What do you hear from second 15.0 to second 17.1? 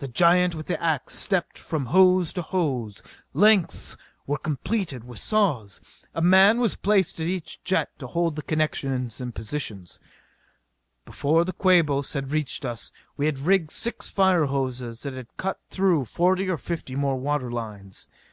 and had cut through forty or fifty